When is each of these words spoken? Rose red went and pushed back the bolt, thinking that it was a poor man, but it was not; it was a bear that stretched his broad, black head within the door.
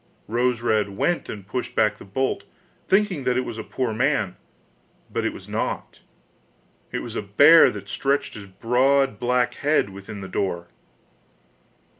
Rose 0.27 0.61
red 0.63 0.89
went 0.97 1.29
and 1.29 1.45
pushed 1.45 1.75
back 1.75 1.99
the 1.99 2.05
bolt, 2.05 2.45
thinking 2.87 3.23
that 3.23 3.37
it 3.37 3.45
was 3.45 3.59
a 3.59 3.63
poor 3.63 3.93
man, 3.93 4.35
but 5.13 5.23
it 5.25 5.31
was 5.31 5.47
not; 5.47 5.99
it 6.91 7.03
was 7.03 7.15
a 7.15 7.21
bear 7.21 7.69
that 7.69 7.87
stretched 7.87 8.33
his 8.33 8.47
broad, 8.47 9.19
black 9.19 9.53
head 9.53 9.91
within 9.91 10.21
the 10.21 10.27
door. 10.27 10.69